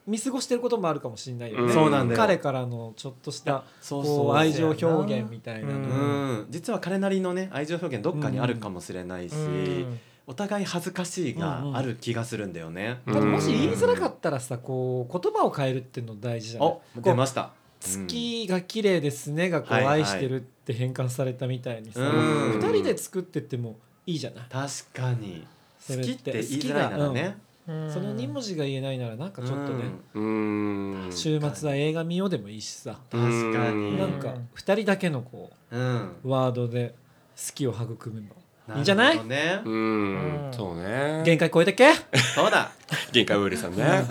[0.06, 2.14] 見過ごしてることもあるかもしれないよね、うん。
[2.14, 4.86] 彼からのちょっとしたこう愛情表
[5.22, 6.48] 現みたいなうん。
[6.50, 13.02] 実は彼なりのね愛情表現どっかにあるかもしれないし、うんお互い恥ずかしいがある気がするんだよね。
[13.06, 13.14] うん。
[13.14, 16.70] ただもし言いづらかったらさこう言葉を変えるっていうの大事じゃない。
[16.70, 17.52] お出ました。
[17.80, 22.60] 月が綺麗ですねがこう愛してるって変換されたみたいにさうん。
[22.60, 24.46] 二人で作ってってもいいじゃない。
[24.50, 25.46] 確かに。
[25.80, 27.38] それっ好きってて言いづらいならね。
[27.68, 27.92] うん。
[27.92, 29.92] その2文字が言えないならなんかちょっとね。
[30.16, 31.12] うーん。
[31.12, 33.00] 週末は映画見ようでもいいしさ。
[33.12, 33.98] うん確かに。
[34.00, 36.12] なんか2人だけのこうん。
[36.24, 36.96] うワードで
[37.36, 38.36] 好きを育めば
[38.74, 39.24] いいんじゃない？
[39.26, 39.62] ね。
[39.64, 39.70] う。
[39.70, 39.74] ん。
[39.74, 40.52] うん。
[40.52, 41.22] そうね。
[41.24, 41.94] 限界超えてけ？
[42.36, 42.72] そうだ。
[43.12, 43.84] 限界ウールさんね。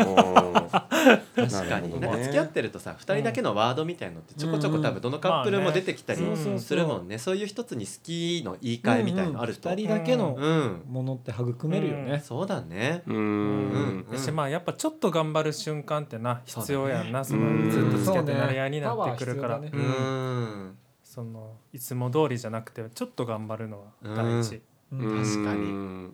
[1.37, 1.47] うん。
[1.49, 2.01] 確かに。
[2.01, 6.21] なんか付き合ってるとさ、二人だけのワードみたいのってちょこちょこ多分どのカップルも出てきたり
[6.59, 7.19] するもんね。
[7.19, 9.69] そういう一つに好きの言い換えみたいのあると。
[9.71, 10.83] 2人だけのうん。
[10.89, 12.21] ものって育めるよね。
[12.25, 13.03] そうだね。
[13.09, 13.69] ううん。
[14.01, 14.07] ん。
[14.13, 17.25] やしまあやっぱちょっと頑張る瞬間ってな必要やんな。
[17.25, 17.67] そうん。
[17.67, 19.57] のずっと付き合ってなり合いになってくるから。
[19.57, 20.79] パワー必うん。
[21.15, 24.61] そのいつも通りじゃなくてちょっと頑張るのは大事
[24.93, 24.99] うん。
[25.01, 25.23] うん。
[25.23, 26.11] 確かに。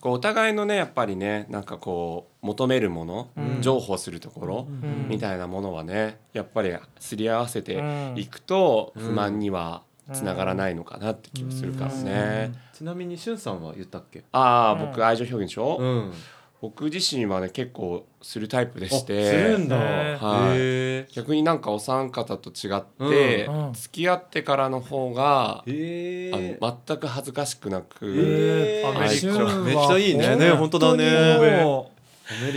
[0.00, 3.62] こうお互いのねやっぱりねなんかこう求めるもの、うん。
[3.62, 5.06] 譲歩するところ、うん。
[5.08, 9.02] みたいなものはねやっぱりすり合わせてうんいくとうん。
[9.06, 9.82] 不満には
[10.12, 12.52] つながらないのかなって気もするからね。
[12.72, 14.24] ちなみにしゅんさんは言ったっけ？
[14.32, 16.12] ああうん僕愛情表現でしょ、ん。
[16.60, 19.76] 僕自身はね結構するタイプでしあすてるんだ。
[19.76, 20.58] へはい。
[20.58, 23.66] へ逆になんかお三方と違って、うん。
[23.66, 26.58] うん付き合ってからの方が、え。
[26.60, 26.66] あ。
[26.66, 30.36] の全く恥ずかしくなく、めっちゃいいね。
[30.36, 31.89] ね本当だね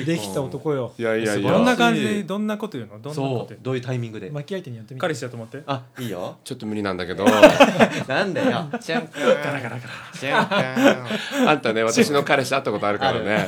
[0.06, 0.94] できた男よ。
[0.98, 1.52] いやいやいや。
[1.52, 3.00] どんな感じでどんなこと言うの？
[3.02, 3.60] どんなことうう？
[3.62, 4.30] どういうタイミングで？
[4.30, 5.02] 巻き相手にやってみて。
[5.02, 5.64] 彼氏だと思って。
[5.66, 6.38] あいいよ。
[6.44, 7.26] ちょっと無理なんだけど。
[8.08, 8.70] なんだよ？
[8.80, 9.80] ちゃんくんガラガラガラ
[10.14, 13.48] ちゃんくんあんたね私の彼氏会ったことあるからね。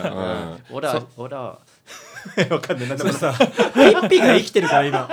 [0.69, 1.59] ほらほら
[2.49, 2.89] わかんない。
[2.89, 5.03] なんさピッピが生きてるから今。
[5.03, 5.09] うん、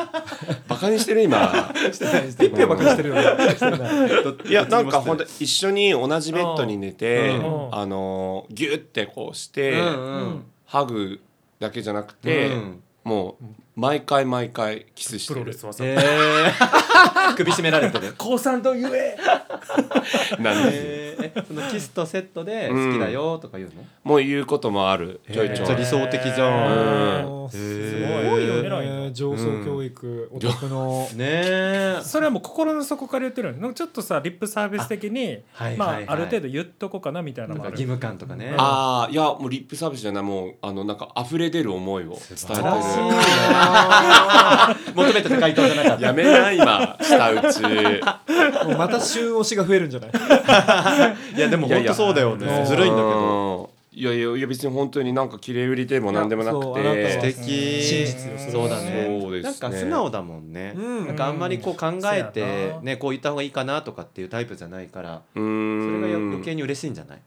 [0.67, 1.71] バカにしてる今。
[1.75, 3.23] ピッピはバカにしてるよね。
[4.47, 7.69] いいやなんか本当一緒に同じベッドに寝て、うん。
[7.75, 11.21] あのギュってこうして、うんうんハグ
[11.61, 12.83] だけじゃなくて、うん。
[13.05, 15.41] もう毎回毎回キスしてる。
[15.41, 15.65] プロレス。
[15.65, 16.53] はさへー。
[17.37, 18.15] 首絞められてる。
[18.19, 19.17] 高三と言え。
[20.39, 23.83] なんでへーえそのキスとセットで好きだよとか言うの？
[24.05, 25.21] もう言うこともある。
[25.33, 25.59] ちょいちょい。
[25.61, 27.47] めっちゃ理想的じゃうん。
[27.47, 28.97] んすごいよ偉いな。
[29.07, 31.09] ね上層教育お宅の。
[31.17, 31.99] ねえ。
[32.03, 36.05] それはもう心の底から言ってるのなんかちょっとさリップサービス的にまはいはいはい。
[36.09, 37.71] あある程度言っとこうかなみたいなのもある。
[37.71, 38.55] なんか義務感とかね。
[38.59, 40.23] ああいやもうリップサービスじゃない。
[40.23, 43.62] もうあのなんか溢れ出る思いを伝えて素晴らしい
[44.95, 46.07] 求めてた回答じゃなかった。
[46.07, 46.97] やめな今。
[47.01, 47.63] 舌打ち。
[48.67, 50.11] もうまた旬推しが増えるんじゃない？
[51.37, 52.59] いやでも本当そうだよいやいや。
[52.61, 53.63] ねずるいんだけど。
[53.65, 53.73] うん。
[53.95, 57.11] いやいやいや別に本当になんか綺麗売りでも何でもなくて。
[57.13, 57.83] 素敵。
[57.83, 59.19] 真実よそうだね。
[59.21, 59.51] そうですね。
[59.61, 61.07] なんか素直だもんね、うん。
[61.09, 67.19] なんかあんまりこう考えてねこう言った方がいいかなとかっていうタイプじゃないからうそれがん余計に嬉しいんじゃない？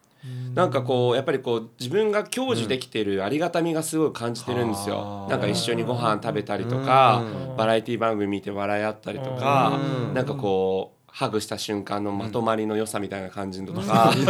[0.53, 7.57] なんかこうやっぱりこう自分が享受できてるありがたみがすごい感じてるんですよ、うんなんか一緒にご飯食べたりとか、うん。
[7.57, 10.13] バラエティ番組見て笑い合ったりとか、うん。
[10.13, 14.25] なんかこうハグした瞬間のまとまりの良さみたいな感じのとか、ヒッ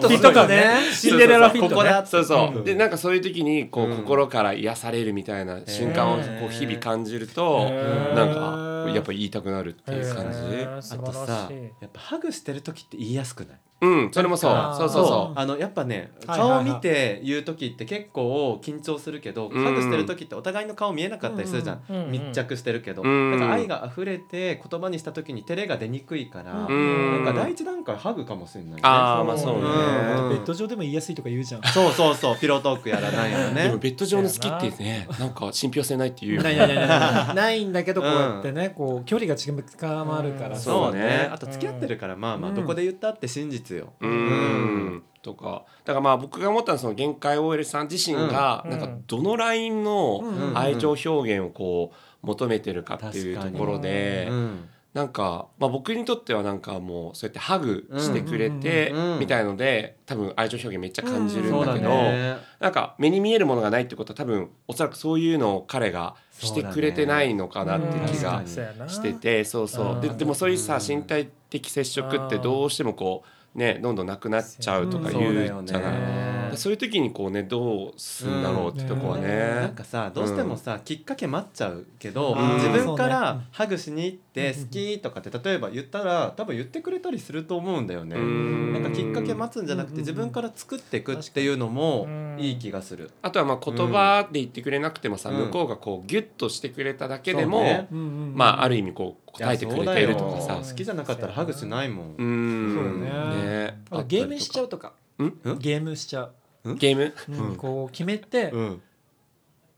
[0.00, 0.80] トヒット感ね。
[0.92, 1.90] シンデレラフィットね。
[2.06, 2.64] そうそう、うん。
[2.64, 3.96] でなんかそういう時にこう、うん。
[3.98, 8.14] 心から癒されるみたいな瞬間をこう日々感じると、へー。
[8.14, 13.58] なんかやっぱ言いたくなるっていう感じ、あとさやっぱハグしてる時って言いやすくない？
[13.80, 14.74] うんそれもそう。
[14.76, 16.64] そうそうそあのやっぱねはいはいはい。
[16.64, 19.64] 顔見て言う時って結構緊張するけど、うん。
[19.64, 22.04] ハグしてる時ってお互いの顔見えなかったりするじゃん、うん。
[22.04, 22.10] うん。
[22.12, 23.30] 密着してるけど、うん。
[23.30, 27.24] なんか愛が溢れて言葉にした時に照れが出にくいから、うん。
[27.24, 28.80] なんか第一段階ハグかもしれないね。
[28.82, 29.60] あーまあそうね。
[29.60, 30.28] うん。
[30.30, 31.62] ベッド上でも言いやすいとか言うじゃん。
[31.62, 36.42] そうそうそうピロートークやらないやらうでもねベッド上の好きってねなんか信憑性ないっていうよ。
[36.42, 37.34] ね ないないないない。
[37.34, 41.28] ないんだけどこうやってねこう距離が近まるからそうね。
[41.32, 42.56] あと付き合ってるからまあまあうん。
[42.56, 45.02] どこで言ったって真実よ、うーん。
[45.22, 45.64] とか。
[45.84, 48.70] だからまあ僕が思ったのはその限界 OL さん自身がうん。
[48.70, 50.58] なんかどのラインのうん。
[50.58, 54.68] 愛情表現をこう求めてるかっていうところでうん。
[54.92, 62.38] なんかまあ僕にとってはなんかもうそうやってハグしてくれてうんみたいので多分愛情表現めっちゃ感じるんだけどね。
[62.58, 70.00] なんか目に見えるものがないってことは多分おそらくそういうのを彼がしてくれてないのかなって気がしててそうそう。
[70.00, 76.39] でうんでもそういうさ身体的接触ってどうしてもこうねどんどんなくなっちゃうとか言うじゃない。
[76.50, 79.22] ねそういう時にこうねどうするんだろうってとこはうん。
[79.22, 82.54] ねなんかさどうしてもさ、きっかけ待っちゃうけど、うん。
[82.54, 84.64] 自分からハグしに行ってうん。
[84.64, 88.16] 好きとかって例えば言ったら多分言ってくれたりすると思うんだよね。
[88.16, 88.72] うん。
[88.72, 92.08] なんかきっかけ待つんじゃなくて自分から作っていくっていうのも
[92.38, 93.10] いい気がする。
[93.22, 95.36] あとはまあ言葉で言ってくれなくてもさ、うん。
[95.46, 97.88] 向こうがこうギュッとしてくれただけでも、ね。
[97.90, 98.34] うんうんうん。
[98.34, 102.14] まあある意味こう答えてくれているとかさ好きじゃなかったらハグしないもん。
[102.16, 102.74] うん。
[102.74, 103.10] そうね。
[103.44, 103.82] ね。
[103.90, 104.92] あとゲームしちゃうとか。
[105.20, 105.58] ん？
[105.58, 106.32] ゲームしちゃう、
[106.64, 107.14] ゲーム？
[107.28, 107.56] うん。
[107.56, 108.82] こう決めて、うん、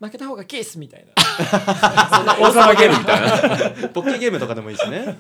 [0.01, 1.23] 負けた方がケースみたいな。
[2.17, 3.89] そんな王様ゲームみたいな。
[3.95, 5.19] ポッキーゲームとかでもいいしね。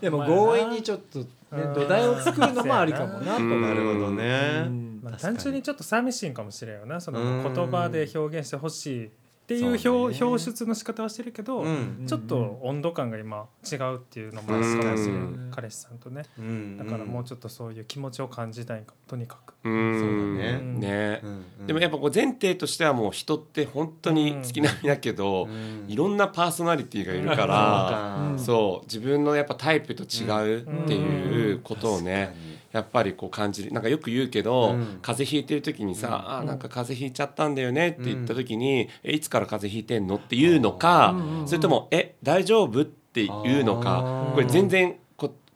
[0.00, 1.74] でも強引にちょっと、ねうん。
[1.74, 3.40] 土台を作るのもありかもなと。
[3.40, 3.74] な。
[3.74, 4.62] るほどね。
[4.66, 5.00] うん。
[5.02, 7.00] まあ、単純にちょっと寂しいんかもしれんよな。
[7.00, 7.54] そのうん。
[7.54, 9.10] 言葉で表現してほしい
[9.50, 12.04] っていうそうね表表出の仕方はしてるけど、うん。
[12.06, 15.48] ちょっと温度感が今違うっていうのもあるかもしれうん。
[15.48, 16.22] ん彼氏さんとね。
[16.38, 16.76] うん。
[16.78, 19.54] だからもうちょっとそういう気持ちを感じたいんかもとにかく。
[19.64, 20.00] うん。
[20.00, 20.78] そうだね。
[20.78, 21.20] ね。
[21.24, 21.66] うんうん。
[21.66, 25.86] でもやっぱこう前提としてはもう人って本当に月並みだけど、うん。
[25.88, 33.72] いろんなパーソナリティがいるから、かそう自分のやっぱタイプと違うっていうことをね、やっぱりこう感じる。
[33.72, 34.98] なんかよく言うけど、うん。
[35.02, 36.14] 風邪ひいてる時にさ「うん。
[36.14, 41.48] あーなんか風邪ひいちゃったんだよね」って言った時に「えいつから風邪ひいてんの?」っていうのか、うん。
[41.48, 43.26] それとも「え大丈夫?」ってい
[43.60, 44.96] うのかこれ全然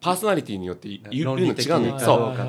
[0.05, 2.01] パーソナリティによって言うの違うのか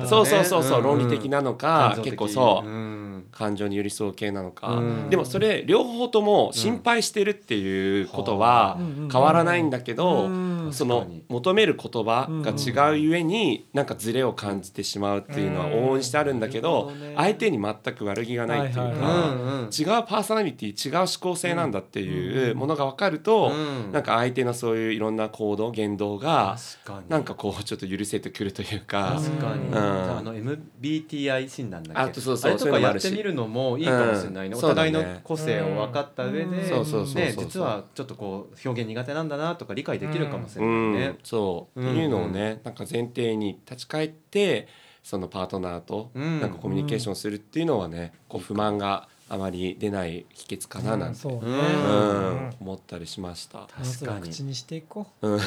[0.06, 3.06] そどうそうそうそうそう、ん論理的なのか、結構そう、うん。
[3.32, 5.10] 感情に寄り添う系なのか、うん。
[5.10, 9.08] でもそれ両方とも心配してるっていうことはうん。
[9.10, 10.72] 変わらないんだけど、うん。
[10.72, 19.28] その求める言葉が違うゆえになんかズレを感じてしまうっていうのは往々にしてあるんだけど相手に全く悪気がないっていうか
[19.70, 23.92] 違うパーソナリティ違う思考性なんだっていうものが分かるとうん。
[23.92, 26.56] なんか相手のそういういろんな行動言動が
[27.08, 29.20] なんかこうちょっと許せてくるというか。
[29.22, 29.76] 確かに、うん。
[29.76, 32.00] ああの MBTI 診断だっけ。
[32.00, 32.52] あとそうそう。
[32.52, 34.64] あれとかやってみるのもいいかもしれないね、うん。
[34.64, 37.22] お互いの個性を分かった上で、うんそうそうそうそう。
[37.22, 41.06] ね、実はちょっとこう表現苦手なんだなとか理解できるかもしれうないね。
[41.08, 41.18] ん、。
[41.22, 44.68] そう、うんっていうのをねなんか前提に立ち返って
[45.02, 46.40] そのパートナーとうん。
[46.40, 52.50] なんかコミュニケーションするっていうのはねこう不満があまり出ない秘訣かななんて、そうんうん。
[52.60, 53.66] 思ったりしました。
[53.66, 54.30] 確かに。
[54.30, 55.28] 口にしていこう。
[55.28, 55.32] ん。
[55.32, 55.40] うん。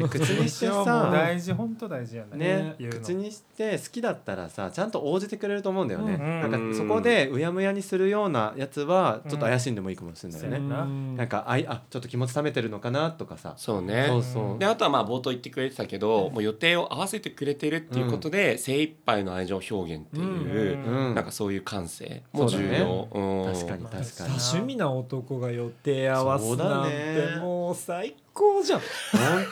[0.00, 0.08] うん。
[0.08, 1.10] 口にしてさ。
[1.12, 6.50] 大事本当大事やね口にして好きだったらさちゃんと応じてくれると思うんだよね、うん。
[6.50, 10.68] なんかそこでうやむやにするようなやつはちょっと怪しんでもいいかもしれないよね、うん。
[10.68, 13.52] ななんかあいあちょっと気持ち冷めてるのかなとかさ。
[13.58, 14.06] そうね。
[14.08, 14.58] そうそう。
[14.58, 21.14] であとはまあ冒頭言ってくれてたけど、もう予定を合わせてくれてるっていうことで、精一杯の愛情表現っていう、うん。
[21.14, 24.30] なんかそういう感性も重要、うん確かにまあ確かに。
[24.30, 26.90] 多趣味な男が予定合わすそうだなんね。
[27.34, 28.80] てもう最高じゃん。
[28.80, 28.86] 本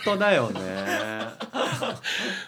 [0.04, 0.60] 当だよね。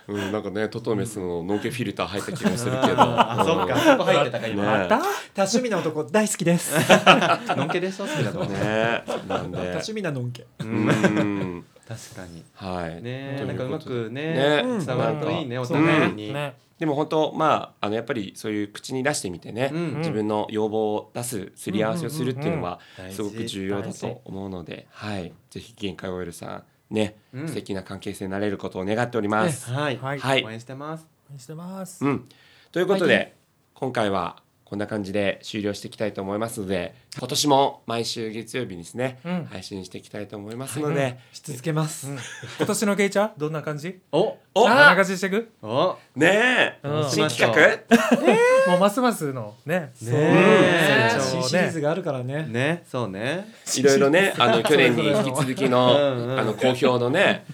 [0.09, 2.95] うん、なんかねトトメスのノンケフィルター入った気がするけど。
[2.99, 4.53] あそっかそこ入ってたかね。
[4.53, 4.99] 今、また？
[4.99, 5.03] 多
[5.43, 6.75] 趣味な男大好きです。
[7.57, 9.03] のんけでしょ好きだと思う、ね。
[9.29, 10.43] なん多で趣味なのんけ。
[10.61, 10.87] ううん。
[10.87, 12.45] ん確かに。
[12.55, 13.03] はい。
[13.03, 14.63] ねなんかうまくねね。
[14.87, 19.99] 伝わるといいねおそう互いに、ねでも本当まああのやっぱりそういう口に出してみてね、うん。
[19.99, 23.17] 自分の要望を出すすり合わせをするっていうのはうんうんうん。
[23.17, 27.49] すごく重要だと思うので、はい、ぜひ限界 OL さんね、うん。
[27.49, 29.71] 素敵な関係性になれることを願っております。
[29.71, 32.29] はい、はいはい応援してます応援してますうん、
[32.73, 33.33] ということで、はい
[33.81, 34.37] 今回は
[34.71, 39.45] こんな感じで終了していきたいと思いますので今年も毎週月曜日にですね、うん。
[39.51, 42.19] 配信していきたいと思いますので、し続けます、うん。
[42.57, 43.99] 今年のゲイチャーどんな感じ？
[44.13, 45.51] おおどんな感じしていく？
[45.61, 45.97] お。
[46.15, 47.11] ねえ、うん。
[47.11, 48.71] 新企画？
[48.71, 50.19] もうますますのねそうね。
[50.21, 52.47] え新シリーズがあるからね。
[52.49, 53.53] ねそうね。
[53.77, 56.39] いろいろねあの去年に引き続きのうんうん。
[56.39, 57.45] あの好評のね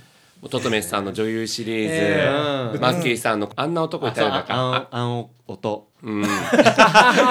[0.50, 2.80] トトメスさんの女優シリーズ、えー。
[2.80, 6.28] マッキーさんのあんな男いたよだあかあん音うん、ま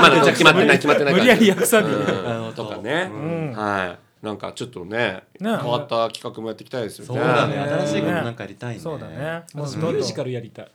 [0.10, 10.72] だ決まってない決まってない無理やり訳さにうんとかね、うんはいなんかちょっとねね変わった企画もやっていきたいですよねそうだねね新しいことなんかやりたいねそうだねもう私ミュージカルやりたい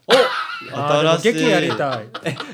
[0.72, 2.08] あーでも新しい劇やりたい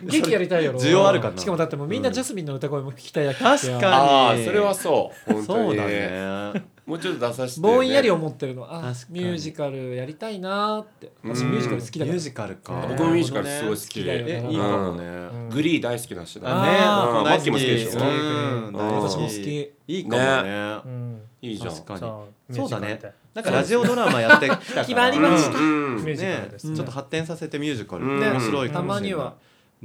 [0.05, 8.65] 劇やりたいやろ需要あるかなしかもだってもうみんなジャスミンの歌声も聞きたいやつ確かにああそれはそうそうだねもうちょっと出させて、ぼんやり思ってるの。
[8.73, 11.11] あミュージカルやりたいなーって。
[11.25, 11.51] 私うん。
[11.51, 12.13] ミュージカル好きだから。
[12.13, 12.75] ミュージカルか。
[12.75, 15.05] 僕僕もミュージカルすごい好き好きだよえいいかもね。
[15.05, 16.43] うんグリー大好きだしね。
[16.47, 17.09] あね。
[17.09, 17.15] うん。
[17.15, 17.45] マッ大好き。
[17.45, 18.01] キーも好きでしょ。
[18.01, 18.73] うん。
[18.73, 19.73] 大好き私も好き。
[19.89, 20.81] いいかもね。
[20.85, 21.23] うん。
[21.43, 21.75] いいじゃん。
[21.75, 23.01] そうだね。
[23.35, 24.81] なんかラジオドラマやってきたから。
[24.87, 25.59] 決まりました。
[25.59, 25.97] うん。
[25.97, 26.77] ミュージカルですね。
[26.77, 28.05] ちょっと発展させてミュージカル。
[28.05, 28.21] うん。
[28.21, 29.13] 面白いかたもしれない。
[29.13, 29.35] まには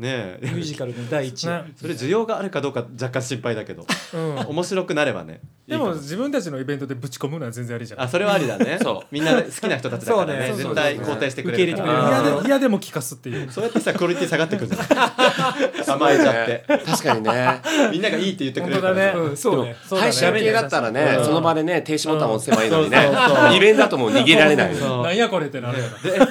[0.01, 0.47] ねえ。
[0.47, 1.63] ミュージカルの第一ね。
[1.75, 3.85] それ需要があるかどうか若干心配だけど。
[4.13, 4.37] うん。
[4.47, 5.41] 面白くなればね。
[5.67, 8.01] でも自分たちのイベントでぶち込むのは全然ありじゃん。
[8.01, 8.79] あそれはありだね。
[8.81, 9.07] そう。
[9.11, 10.47] みんな好きな人たちだからね。
[10.47, 10.63] そうね。
[10.63, 11.97] 絶対肯定してくれるか受け入れてくれる。
[11.97, 13.51] ら嫌で嫌でも聞かすっていう。
[13.51, 14.87] そうやってさクオリティ下がってくるんじゃない
[15.87, 16.65] 甘えちゃって。
[16.67, 17.61] 確かにね。
[17.91, 18.95] みんながいいって言ってくれるから。
[18.95, 19.29] 本当だね。
[19.29, 19.75] うんそうね。
[19.89, 21.25] 配信系だったらねうん。
[21.25, 22.97] その場でね停止ボタン押せばいいのにね。
[22.97, 23.15] うん。
[23.15, 23.55] そうそう。
[23.55, 25.03] イベントだともう逃げられないそう。
[25.03, 25.85] なんやこれってなるよ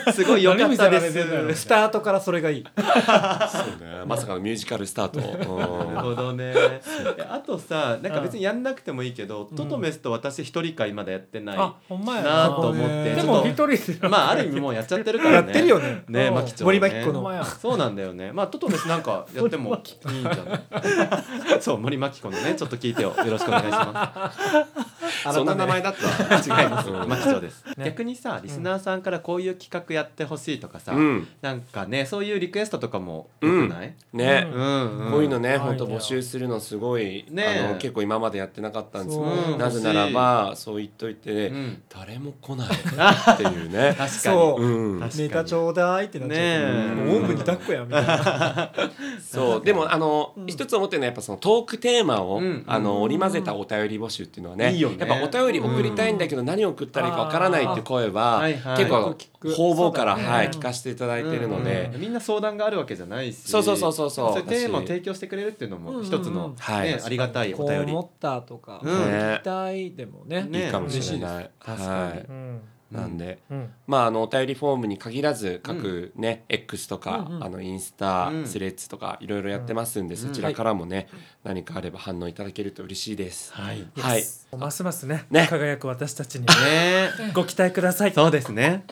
[0.07, 1.63] ですごい良かったです。
[1.63, 2.65] スタートからそれがいい。
[2.77, 4.03] そうね。
[4.07, 5.21] まさかのミュージカルスタート。
[5.21, 6.53] なるうんほどね。
[6.55, 6.81] え
[7.31, 12.23] あとさなんか別にやんなくてもいいけど、トトメスと私一人会まだやってないあほんまや。
[12.23, 15.37] なと思ってねでちょっも一人まあある意味もうやっちゃってるからね。
[15.37, 16.05] やってるよね。
[16.09, 16.15] うん。
[16.15, 17.45] ねマキちゃん、ね、森牧子の。
[17.45, 18.33] そうなんだよね。
[18.33, 19.81] まあトトメスなんかやってもいい
[20.21, 20.61] んじゃない？
[21.61, 23.15] そう森牧子のねちょっと聞いてよ。
[23.17, 24.33] よろしくお願いしま
[25.33, 25.95] そんな名前だっ
[26.29, 26.43] た？
[26.43, 26.69] す違い。
[26.69, 27.09] ますうん。
[27.09, 27.85] マキチョです、ね。
[27.87, 31.29] 逆にさリスナーさんからこういう企画やってほしいとかさ、うん。
[31.43, 34.49] なんかねそういうリクエストとかもよくない、ね。
[34.53, 34.99] ううん。
[35.07, 35.11] うん。
[35.13, 35.59] こういうのねん。
[35.59, 37.65] 本当募集するのすごいね。
[37.69, 39.19] あの結構今までやってなかったんです
[39.59, 41.83] なぜならばそう言っといてうん。
[41.89, 43.95] 誰も来ないっていうね。
[43.99, 44.11] 確かに。
[44.11, 44.63] そう。
[44.65, 45.01] うん。
[45.01, 46.39] ネタちょうだいってなっちゃう。
[46.39, 48.73] ねうおんぶに抱っこやみたいな。
[49.21, 49.65] そう。
[49.65, 52.65] でもあの、うん一つ思ってるのはやっぱそのトークテーマを、うん。
[52.67, 58.43] あの織り交ぜたお便り募集っていうのはねいいよねやっぱお便り送りたいんだけど何を送ったらいいかわからないっていう声は、
[58.77, 63.49] 結構方々から、はい、聞かせていただいてるので、うんみんな相談があるわけじゃないし。
[63.49, 64.43] そうそうそうそうそう。
[64.43, 66.89] テーマを提供してくれるっていうのも一つの、うんはい。
[66.89, 68.91] ね、ありがたいおこう便り思ったとかうん。
[68.91, 70.43] 聞きたいでもね。
[70.45, 70.67] ね。
[70.67, 71.51] いいかもしれない。
[71.59, 71.91] 確かに。
[71.91, 72.27] はい。
[72.29, 73.71] うんなんで、うん。
[73.87, 77.45] まああのお便りフォームに限らず各ね、X とか、うんうん。
[77.45, 78.47] あのインスタ、うん。
[78.47, 81.09] スレッズとかいろいろやってますんで、そちらからもね、
[81.45, 83.53] 何かあれば反応いただけると嬉しいです。
[83.53, 83.87] はい。
[83.97, 84.25] はい。
[84.57, 85.47] ますますねね。
[85.49, 87.11] 輝く私たちにね。
[87.33, 88.13] ご期待ください。
[88.13, 88.85] そうですね。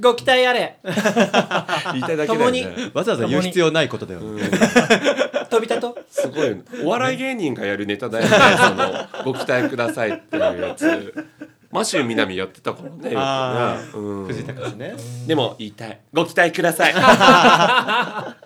[0.00, 0.78] ご期待あれ。
[0.84, 2.90] 言いたいだけだよね。
[2.94, 5.46] わざわざ言う必要ないことだよね、うん。
[5.48, 6.62] 飛びたとすごい。
[6.84, 8.30] お笑い芸人がやるネタだよね。
[8.56, 11.26] そのご期待くださいっていうやつ。
[11.72, 13.14] マシューみなみやってたからね。
[13.16, 14.94] あうん藤高氏ね
[15.26, 15.98] でも言いたい。
[16.12, 16.92] ご期待ください。
[16.94, 18.36] あ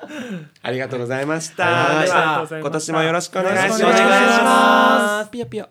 [0.71, 2.47] りがとうございました。
[2.49, 3.83] 今年もよろしくお願いします。
[3.83, 5.69] よろしくお願いしますピヨピヨ